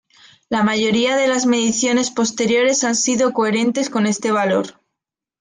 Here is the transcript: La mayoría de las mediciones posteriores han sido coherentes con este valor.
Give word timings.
La 0.49 0.63
mayoría 0.63 1.15
de 1.15 1.27
las 1.27 1.45
mediciones 1.45 2.09
posteriores 2.09 2.83
han 2.83 2.95
sido 2.95 3.33
coherentes 3.33 3.91
con 3.91 4.07
este 4.07 4.31
valor. 4.31 4.81